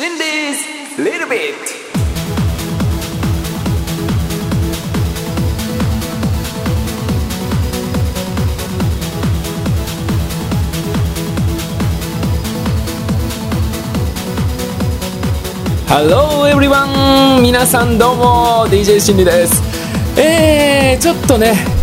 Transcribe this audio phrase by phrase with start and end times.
[0.00, 0.64] Shindy's
[0.96, 1.52] Little Bit.
[15.86, 18.66] Hello everyone 皆さんどうも。
[18.70, 19.62] DJ シンディです。
[20.18, 21.79] えー、ちょっとね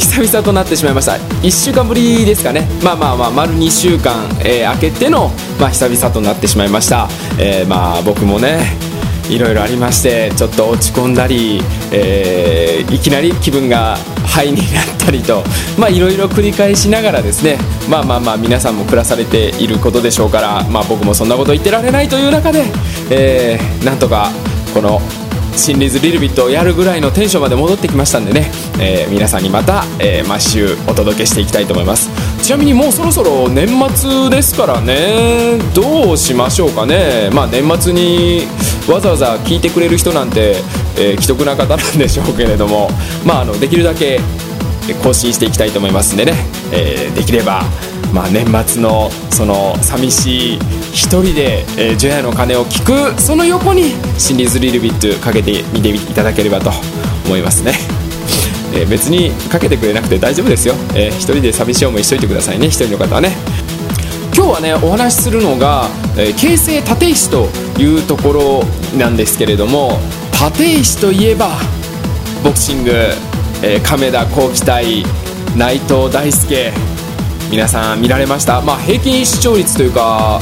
[0.00, 1.12] 久々となってしまいました。
[1.42, 2.66] 1週間ぶりですかね。
[2.82, 5.30] まあまあまあ丸2週間、えー、空けての、
[5.60, 7.08] まあ、久々となってしまいました、
[7.38, 8.60] えー、まあ僕もね
[9.28, 11.60] いろいろありましてちょっと落ち込んだり、
[11.92, 15.44] えー、いきなり気分がハイになったりと
[15.78, 17.58] まあいろいろ繰り返しながらですね
[17.88, 22.64] まあまあまあ皆さんも暮らされていることでしょうからまあ僕もそんなこと言ってられないという中で、
[23.10, 24.30] えー、なんとか
[24.72, 25.00] この
[25.56, 28.50] シンリーズリルビットをやるぐらいのテンションまで戻ってきましたんでね、
[28.80, 32.08] えー、皆さんにまた、えー、毎週お届けしていきたいと思います。
[32.42, 35.58] ちなみにもうそろそろ年末ですからね。
[35.74, 37.30] どうしましょうかね。
[37.32, 38.42] まあ年末に
[38.88, 40.56] わざわざ聞いてくれる人なんて、
[40.96, 42.90] えー、既得な方なんでしょうけれども。
[43.24, 44.20] まああのできるだけ
[44.94, 46.32] 更新していきたいと思いますんでね、
[46.72, 47.62] えー、できれば
[48.12, 50.58] まあ、年末のその寂しい
[50.92, 56.70] 一人で、えー、ジョヤの鐘を聞くその横にシンディーズ・リルビットかけてみていただければと
[57.26, 57.72] 思いますね、
[58.74, 62.66] えー、別にかけてくれなくて大丈夫ですよ、えー、一人で寂しい思いしといてくださいね。
[62.66, 63.30] 一人の方はね。
[64.34, 67.48] 今日はねお話しするのが、えー、京成立石と
[67.80, 69.98] いうところなんですけれども
[70.32, 71.50] 立石といえば
[72.42, 72.92] ボクシング、
[73.62, 75.04] えー、亀田幸喜対
[75.56, 76.72] 内藤大輔。
[77.50, 78.60] 皆さん見られました。
[78.60, 80.40] まあ平均視聴率というか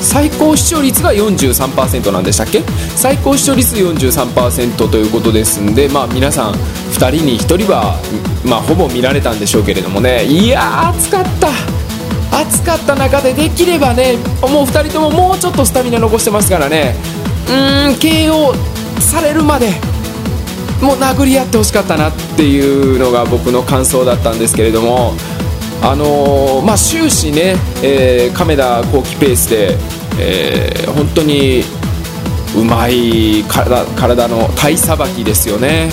[0.00, 2.62] 最高視聴率が43%なんでしたっけ？
[2.96, 8.00] 最高視聴率43%ということですんでまあ皆さん2人に1人は
[8.44, 10.24] まあほぼ見られたんでしょうけれどもね。
[10.24, 11.50] いや暑かった。
[12.38, 16.94] 暑かった中でできればねもう2人とももうちょっとスタミナ残してますからね。
[17.48, 18.54] うーん KO
[19.00, 19.72] されるまで
[20.86, 25.14] もう殴り合ってほしかったなっていうのが僕の感想だったんですけれども
[25.82, 29.76] あのー、まあ、終始ね、えー、亀田光輝ペースで、
[30.20, 31.64] えー、本当に
[32.56, 35.90] うまい体体の体さばきですよね。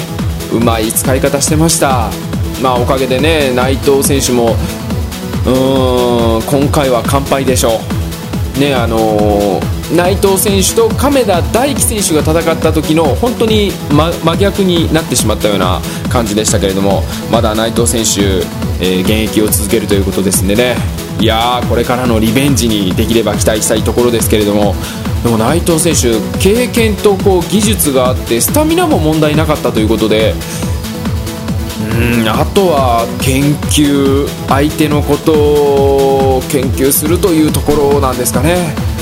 [0.53, 2.11] うまい使い方してました、
[2.61, 4.55] まあ、おかげでね内藤選手も
[5.45, 7.79] うーん今回は完敗でしょ
[8.57, 8.59] う。
[8.59, 9.59] ねあの
[9.95, 18.43] 内藤選手と亀田大輝選手が戦った時の本当に真逆になってしまったような感じでしたけれどもまだ内藤選手
[18.83, 20.75] えー、現役を続けるということですんでね。
[21.21, 24.75] いやーこれからのリベンジにできれば期待したいところですけれども
[25.23, 30.33] でも内藤選手経験とこう技術があってスタミナも問題なかったということで
[31.79, 38.92] うんあとは研究相手のことを研究するというところなんですかね。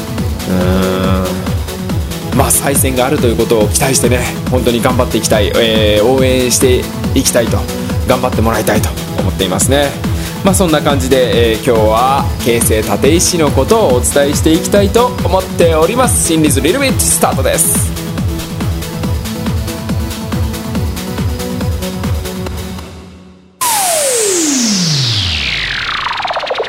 [0.49, 2.37] うん。
[2.37, 4.19] まあ再戦があるということを期待してね
[4.49, 6.79] 本当に頑張っていきたい、えー、応援して
[7.13, 7.57] いきたいと
[8.07, 8.87] 頑張ってもらいたいと
[9.19, 9.89] 思っていますね。
[10.45, 16.25] まあそんな感じで、えー、今日は京成立石のことをお伝えしていきたいと思っております。
[16.25, 17.91] 心理ズリルビットスタートです。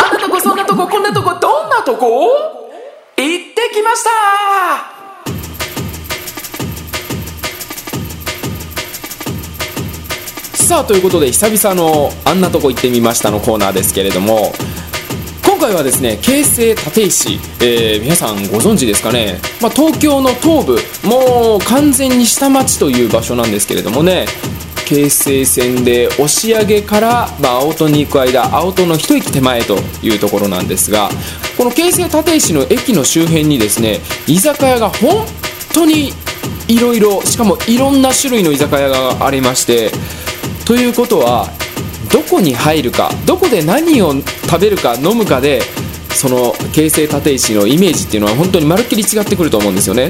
[0.00, 2.61] あんなとこそんなとここんなとこどんなとこ？
[3.72, 4.10] きました。
[10.54, 14.54] さあということで久々の「あんなとこ行ってみました」のコーナーですけれども
[15.44, 24.26] 今回はですね京成立石、えー、皆さんご存知ですかね、まあ、東京の東部もう完全に下町という場所なんですけれどもね
[24.86, 31.08] 京成線で押上から、まあ、青戸に行く間青戸の一駅手前というところなんですが
[31.56, 35.26] この京成立石の駅の周辺にですね居酒屋が本
[35.72, 36.12] 当に
[36.68, 39.90] いろいろしかもいろんな種類の居酒屋がありまして
[40.64, 41.48] ということは
[42.12, 45.60] どこに入るかどこで何を食べるか飲むかで
[46.10, 50.08] その京成立石のイメージっていうのは本当にまるっきり違ってくると思うんですよね。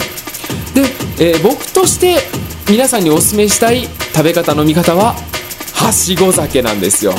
[0.74, 0.82] で、
[1.18, 2.18] えー、僕として
[2.72, 5.14] 皆さんにおすすめしたい食べ方飲み方は
[5.74, 7.12] はしご酒なんですよ。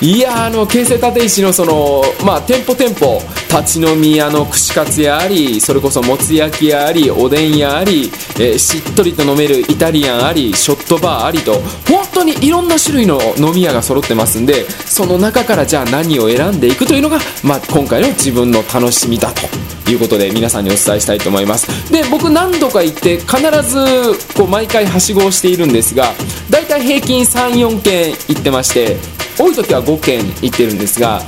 [0.00, 3.20] いやあの京成立石のそのまあ店舗店舗。
[3.48, 11.54] 立ち飲み屋の串カツ屋ありそれこそもつ焼き屋ありおでん屋あり、えー、しっとりと飲めるイタリアンありショットバーありと。
[11.88, 19.42] 本当にいろんな種類の飲み屋が揃ってますんでその中からじゃあ何を選んでいくというのが、まあ、今回の自分の楽しみだと。
[19.90, 21.90] いうことで皆さんにお伝えしたいと思います。
[21.90, 26.12] で僕何度か行って必ずこう毎回はしごをしているんですが
[26.50, 28.98] だいたい平均34件行ってまして
[29.38, 31.20] 多い時は5件行ってるんですが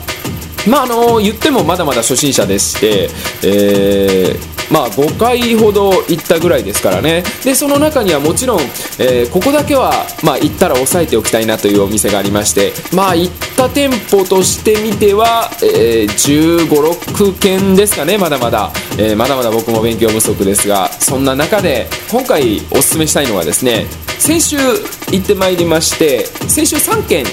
[0.68, 3.08] まああの言ってもまだまだ初心者でして、
[3.42, 7.24] えーまあ、5回ほど行ったぐらいですからね。
[7.44, 8.60] でその中にはもちろん、
[8.98, 9.92] えー、ここだけは、
[10.22, 23.86] まあ、行ったら押さえておきたいなというお店がありましてまあ行った店舗としてみては、えー、1 5 6件ですかねまだまだ、えー、まだまだ僕も勉強不足ですがそんな中で今回おすすめしたいのはですね
[24.20, 27.24] 先週行ってまいりまして先週3軒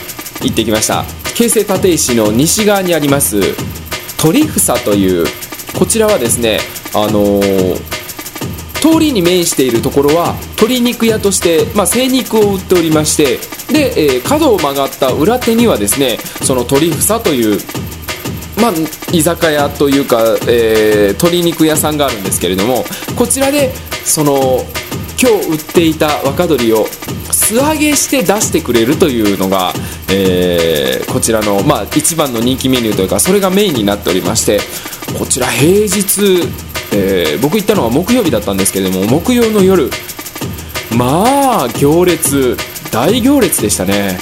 [0.41, 1.05] 行ってきました。
[1.37, 3.39] 京成立石の西側にあります
[4.19, 5.27] 鳥房という
[5.77, 6.57] こちらはですね
[6.95, 7.75] あのー、
[8.81, 13.37] 通りに面しているところは鶏肉屋として、まあ、精肉を売っておりまして
[13.71, 17.59] で、えー、角を曲がった裏手にはですねその鳥房という
[18.59, 18.71] まあ、
[19.13, 20.17] 居酒屋というか、
[20.47, 22.83] えー、鶏肉屋さんがあるんですけれども
[23.15, 23.71] こちらで
[24.03, 24.61] その
[25.19, 26.85] 今日売っていた若鶏を
[27.31, 29.73] 素揚げして出してくれるというのが、
[30.11, 34.59] えー、こちらの、まあ、一番の人気メニューというかそれがメインになっておりまして
[35.17, 36.41] こちら平日、
[36.93, 39.89] えー、僕行ったのは木曜日だったんですけれども木曜の夜
[40.95, 42.55] まあ行列
[42.91, 44.19] 大行列でしたね、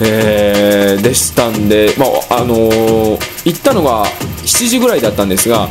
[0.00, 4.04] えー、でしたんで、まああのー、行ったのが
[4.44, 5.68] 7時ぐらいだったんですが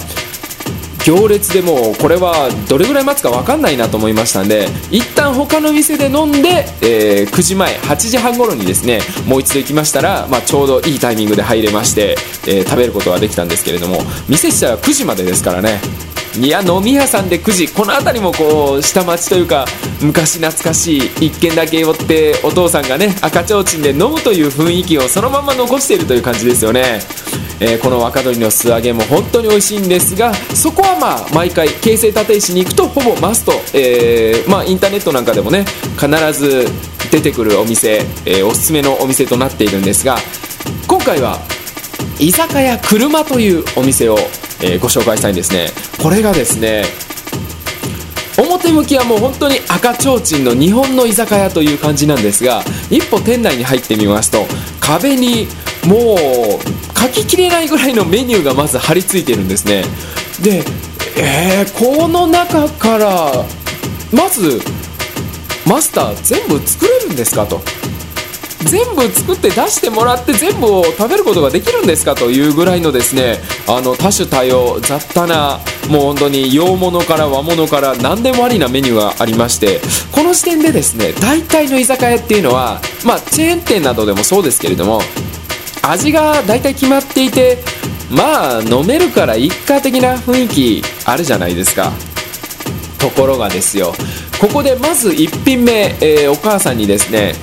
[1.05, 12.15] 行列でもうこれはどれぐらい待つか分かんないなと思いましたんで一旦他の店で飲んで、えー、9時前8時半頃にですねもう一度行きましたら、まあ、ちょうどいいタイミングで入れまして、
[12.47, 16.14] えー、食べることができたんですけれども店自体は9時までですからね。
[16.39, 19.65] いや飲み屋さんで9時この辺りもこう下町というか
[20.01, 26.99] 昔懐かしい一軒だけ寄ってお父さんがね赤ちょうちんで飲むという雰囲気をそのまま残しているという感じですよね。
[27.61, 35.63] えー、この若鶏の素揚げも本当に美味しいんですがそこはまあ毎回京成立石に行くとほぼマスト、えー、まあ、インターネットなんかでもね
[35.97, 36.65] 必ず
[37.11, 40.17] 出てくるお店、えー、おすすめのお店となっているんですが
[40.85, 41.39] 今回は
[42.19, 44.17] 居酒屋車というお店を、
[44.67, 45.69] えご紹介したいんですね。
[46.01, 46.83] これがですね
[48.37, 54.45] 表向きはもう本当に赤ちょうちんの日本の居酒屋という感じなんですが一歩店内に入ってみますと
[54.81, 55.47] 壁に
[55.87, 59.83] もう書ききれないぐらいのメニューがまず貼り付いてるんですね。
[60.41, 60.63] で
[61.17, 63.31] えー、この中から
[64.11, 64.59] まず
[65.65, 67.61] マスター全部作れるんですかと。
[68.65, 75.59] 全部作って出してもらって全部を食べることができるんですかというぐらいのですねあの多種多様雑多な
[75.89, 79.79] もう本当に洋物から和物から何でもありなメニューがありまして
[80.11, 85.01] この時点でですね大体の居酒屋っていうのはまあチェーン店などでもそうですけれども
[85.83, 87.59] 味が大体決まっていて
[88.09, 91.91] まあ飲めるから一家的な雰囲気あるじゃないですか。
[93.05, 93.93] ところがですよ
[94.41, 95.71] ここでまず1品目、
[96.01, 97.33] えー、お母さんにですね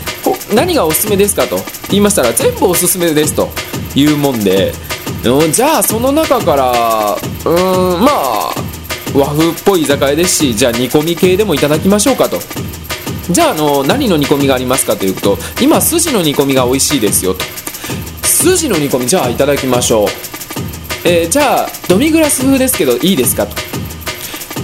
[0.55, 1.57] 何がおすすめですかと。
[1.91, 3.49] 言いましたら全部おすすめですと。
[3.95, 4.73] いうもんで。
[5.53, 7.51] じゃあその中からう
[7.99, 8.55] んまあ
[9.15, 12.39] 和風っぽい居酒屋ですしじゃあ煮込み系でもいただきましょうかと。
[13.31, 17.45] じゃああの何の煮込みがありますかというと今筋の煮込みが美味しいですよと。
[18.25, 20.09] 筋の煮込みじゃあいただきましょう、
[21.05, 23.55] えー、じゃあドミグラス風ですけどいいですかと。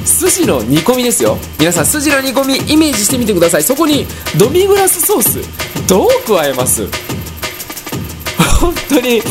[0.08, 1.36] 筋の煮込みですよ。
[1.58, 3.62] 皆さん筋の煮込みイメージしてみてください。
[3.62, 4.06] そこに
[4.38, 6.86] ドミグラスソースどう加えます？
[8.60, 9.22] 本当に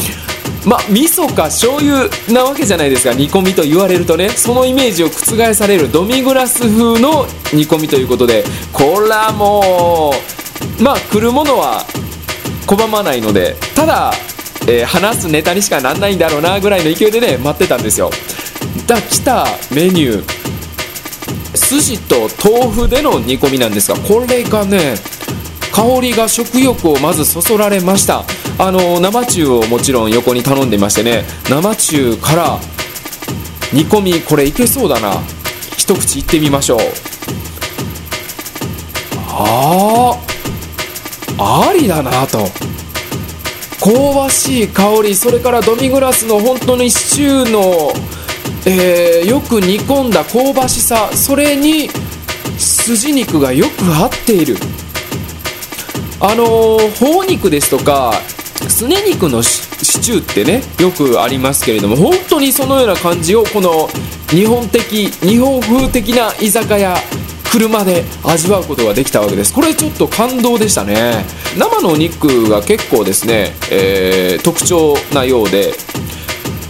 [0.66, 10.14] まあ味噌か醤油なわけじゃないですか煮込みと言われるとねそのイメージを覆されるドミグラス風の煮込みということでこれはも
[10.80, 11.86] うまあ来るものは
[12.66, 14.14] 拒まないのでただ、
[14.68, 18.12] えー、話すネタにしかなんないんだろうなぐらいの勢いでね待ってたんですよ。
[18.86, 20.47] だ来たメニュー。
[21.58, 24.96] 筋と豆腐での煮込みなんですがこれがね
[25.74, 28.24] 香りが食欲をまずそそられました。
[28.60, 32.60] あの生中をもちろん横に頼んでましてね生中から
[33.74, 35.22] 煮込みこれいけそうだな。
[35.78, 36.80] 一口いってみましょう。
[39.28, 40.18] あ
[41.38, 42.40] あありだなと。
[43.80, 47.94] 香ばしい香りそれからドミグラスの本当にシチューの、
[48.70, 51.90] えー、よく煮込んだ香ばしさそれに
[52.58, 54.58] 筋肉がよく合っている。
[56.20, 58.12] あのー、頬肉ですとか
[58.68, 63.88] すね肉のシチューってねよくありますけれども本当にそのような感じをこの
[64.30, 66.98] 日本的日本風的な居酒屋
[67.52, 69.54] 車で味わうことができたわけです。
[69.54, 71.24] これちょっと感動でしたね。
[71.58, 75.74] 生のお肉が結構ですね、えー、特徴なようで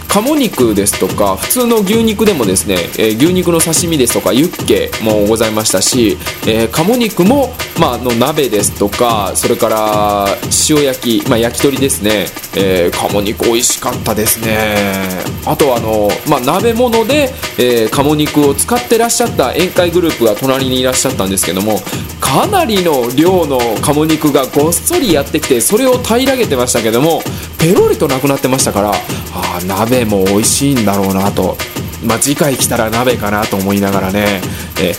[0.08, 10.26] 鴨肉ですとか普通の牛肉でもですね、えー、牛肉の刺身ですとかユッケもございましたし、えー、鴨肉も、まあ、の鍋ですとかそれから
[10.68, 14.76] 塩焼き、まあ、焼き鳥ですね、えー、鴨肉美味しかったですね。
[15.46, 21.80] あとはあの、まあ、鍋物で、え、鴨肉を使ってらっしゃった宴会グループが隣にいらっしゃったんですけども
[22.20, 27.22] かなりの量の鴨肉がごっそりやってきてそれを平らげてましたけども
[27.58, 28.92] ペロリとなくなってましたから
[29.34, 31.56] あ鍋も美味しいんだろうなと、
[32.04, 34.40] まあ、次回来たら鍋かなと思いながらね、
[34.80, 34.92] え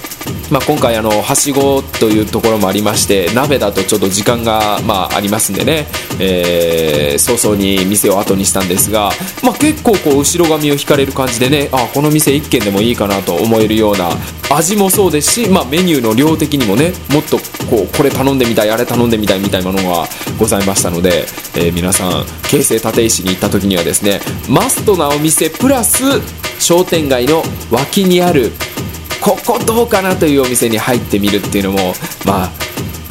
[0.51, 5.85] まあ、今回あのはしごというところもありまして鍋だとちょっと時間が、まあ、ありますんでね、
[6.19, 9.11] えー、早々に店を後にしたんですが、
[9.43, 14.09] まあ、結構こう後ろ髪を引かれる感じでねあこの店1軒でもいいかなと思えるような
[14.55, 17.37] 味もそうですし、まあ、メニューの量的にもねもっと
[17.69, 20.07] こうこれ頼んでみたいあれ頼んでみたいみたいなものが
[20.39, 24.19] ございましたので、えー、皆さん京成立石に行った時にはですね
[24.49, 26.03] マストなお店プラス
[26.59, 28.51] 商店街の脇にある
[29.21, 31.93] ここどうかなというお店に入ってみるっていうのも
[32.25, 32.51] まあ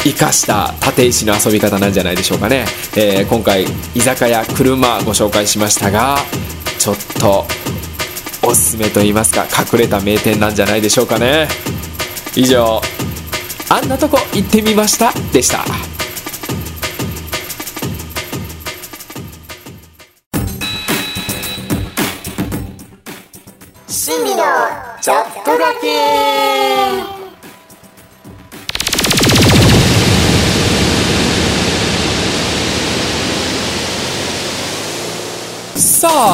[0.03, 2.65] 生かした立石の遊び方なんじゃないでしょうかね、
[2.97, 6.19] えー、今回居酒屋車ご紹介しましたが
[6.79, 7.45] ちょっと
[8.47, 11.49] おすすめと言いますか隠れた名店なんじゃないでしょうかね。
[12.35, 12.81] 以上
[13.69, 15.98] あんなとこ行ってみましたでした。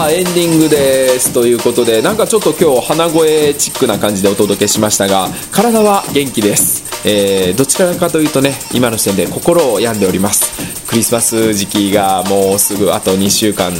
[0.04, 10.52] あエンディングですということでなんかちょっと今日鼻声チックな感じでお届けしましたが体は元気です、えー、どちらかというとね今の時点で心を病んでおります。
[10.87, 13.73] クリスマス時期がもうすぐあと2週間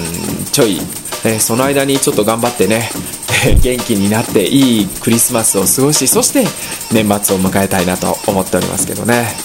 [0.51, 0.79] ちょい、
[1.25, 2.91] えー、その間にちょっと頑張ってね
[3.63, 6.45] 元気になっていいクリスマスを過ごしそして
[6.91, 9.37] 年末を迎えたいなと思っておりますけどね。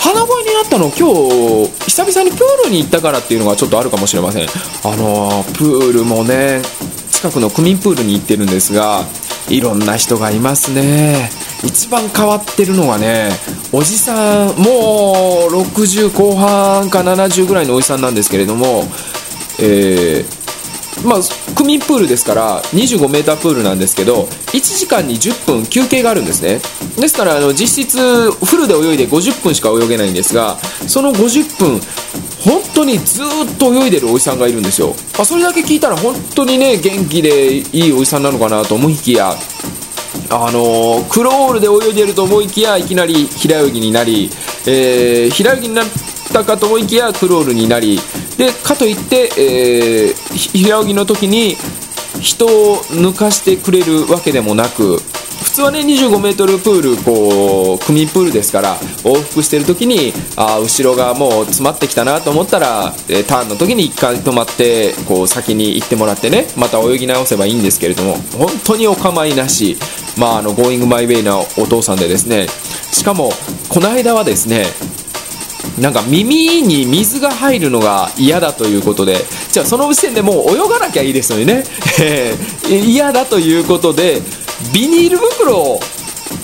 [0.00, 0.92] 鼻声になったの今
[1.66, 4.48] 日久々にプールに行ったからっていうのがちょっとあるかもしれません。
[4.84, 6.62] あのプールもね
[7.12, 9.02] 近くの区民プールに行ってるんですが
[9.48, 11.30] いろんな人がいますね。
[11.64, 13.30] 一番変わってるのがね
[13.72, 18.84] おじさんもう60後半か70ぐらいのおじさんなんですけれども
[19.58, 20.35] えー
[21.04, 26.60] まあ、区民プールですから 25m プールなんですけど1時間に10分休憩があるんですね。
[27.00, 31.80] ですからあの実質フルで泳いで50分しか泳げないんですがその50分
[32.46, 33.26] 本当にずっ
[33.58, 39.32] と泳いでるおじさんがいるんですよ、まあ、それだけ聞いたら本当にね元気でいいおじさんなのかなと思いきや
[40.30, 44.30] あのー、クロールで泳いでると思いきやいきなり平泳ぎになり、
[44.66, 45.86] えー、平泳ぎになっ
[46.32, 47.98] たかと思いきやクロールになり
[48.36, 51.56] でかといって、えー、平泳ぎの時に
[52.20, 54.98] 人を抜かしてくれるわけでもなく
[55.42, 69.76] 普通はね 25m プールこう区民プールですから往復してる時にあ後ろがもう詰まってきたなと思ったら、えターンの時に1回止まってこう先に行ってもらってねまた泳ぎ直せばいいんですけれども本当にお構いなし
[70.18, 72.48] まああの Going My Way なお父さんでですね
[72.92, 73.30] しかも
[73.68, 74.64] この間はですね
[75.80, 79.16] なんか耳に水が入るのが嫌だということで
[79.52, 81.64] じゃあその時点でもう泳がなきゃいいですのにね。
[82.68, 84.22] 嫌だということで
[84.72, 85.80] ビニール袋を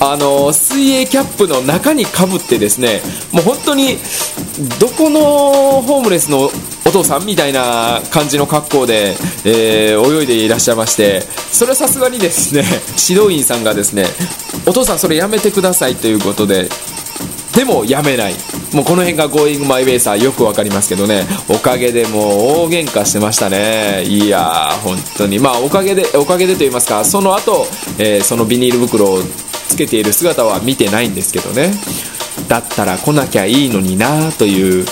[0.01, 3.01] あの水泳キャップの中にかぶってですね
[3.33, 3.99] もう本当に
[4.79, 5.21] どこの
[5.83, 6.51] ホームレスの
[6.85, 9.15] お父さんみたいな感じの格好で、
[9.45, 12.65] えー、泳いでいらっしゃいましてそれはさすがにですね
[13.09, 14.05] 指導員さんがですね
[14.67, 16.69] お父さんそれやめてくださいということで
[17.55, 18.35] でもやめない。
[18.73, 21.27] もうこの辺が Going My Way さよくわかりますけどね。
[21.49, 22.23] おかげでもう
[22.65, 24.05] 大喧嘩してましたね。
[24.05, 25.39] いやー本当に。
[25.39, 27.67] まあおかげでおかげでと言いますかその後、
[27.99, 29.23] えー、そのビニール袋を
[29.69, 31.73] つけている姿は見てないんですけどね。
[32.49, 34.85] だったら来なきゃいいのになという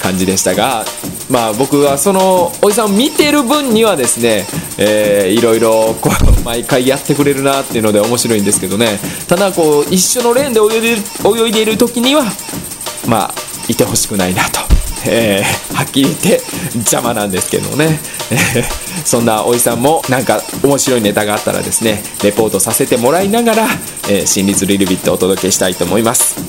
[0.00, 0.84] 感じでしたが
[1.30, 4.44] まあ僕はそのおじさんを見てる分にはですね、
[4.78, 8.98] えー、いろいろこう毎回やってくれるなっていうので面白いんですけどね。
[9.28, 10.88] ただこう一緒のレーンで泳いで
[11.44, 12.24] 泳いでいる時には
[13.06, 13.34] まあ
[13.68, 14.60] いてほしくないなと。
[15.06, 16.40] えー、はっきり言って
[16.74, 18.00] 邪魔なんですけどね、
[19.04, 23.68] そんなおじさんもなんか面白いネタがあったらですねレポートさせてもらいながら、
[24.08, 26.47] えー、真実リルビットをお届けしたいと思います。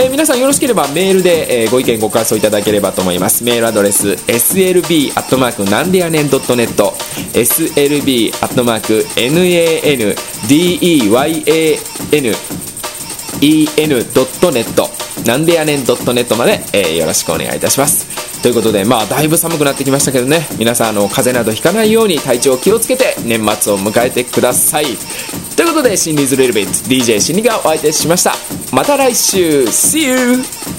[0.00, 3.42] えー、皆さんよろしければメールで、えー、ご意見ご感想いただければと思います。
[3.42, 6.68] メールアドレス slb アットマークなんでやねん .net
[7.32, 10.16] slb アットマーク nandeyan
[14.62, 18.40] en.net なんでやねん .net まで、えー、よろしくお願いいたします。
[18.40, 20.48] ということでまあだいぶ寒くなってきましたけどね。
[20.58, 24.86] 皆さんあの風邪などひかないように体調を気をつけて年末を迎えてください。
[25.54, 28.32] ということでシンディーズ・レルベッツ DJ シンリがお相手しました。
[28.72, 29.64] また来週。
[29.64, 30.77] See you!